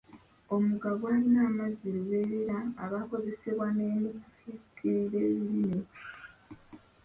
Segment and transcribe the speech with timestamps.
[0.55, 5.79] Omugga gwalina amazzi lubeerera agaakozesebwa ne mu kufukirira ebirime.